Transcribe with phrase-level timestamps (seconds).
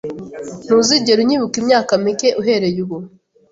[0.65, 2.97] Ntuzigera unyibuka imyaka mike uhereye ubu.